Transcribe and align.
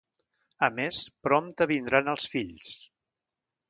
A 0.67 0.69
més, 0.79 1.03
prompte 1.29 1.69
vindran 1.75 2.13
els 2.17 2.29
fills. 2.35 2.77